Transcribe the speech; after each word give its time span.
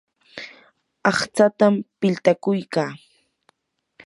aqtsatam 1.09 1.73
piltakuykaa. 1.99 2.91